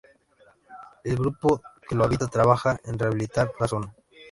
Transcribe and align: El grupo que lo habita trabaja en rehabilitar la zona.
El 1.03 1.17
grupo 1.17 1.61
que 1.87 1.93
lo 1.93 2.03
habita 2.03 2.25
trabaja 2.27 2.79
en 2.85 2.97
rehabilitar 2.97 3.51
la 3.59 3.67
zona. 3.67 3.93